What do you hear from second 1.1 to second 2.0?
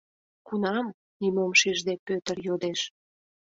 нимом шижде,